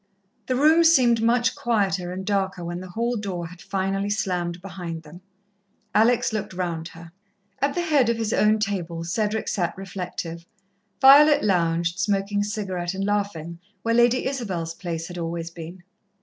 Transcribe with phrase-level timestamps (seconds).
[0.47, 5.03] The room seemed much quieter and darker when the hall door had finally slammed behind
[5.03, 5.21] them.
[5.93, 7.11] Alex looked round her.
[7.59, 10.43] At the head of his own table, Cedric sat reflective.
[10.99, 15.83] Violet lounged, smoking a cigarette and laughing, where Lady Isabel's place had always been.